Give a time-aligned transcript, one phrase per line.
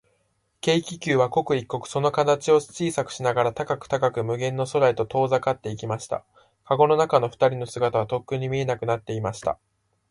[0.65, 6.23] 軽気球は、刻一刻、その形を小さくしながら、高く高く、無限の空へと遠ざかっていきました。
[6.65, 9.59] かごの中のふたりの姿は、とっくに見えなくなっていました。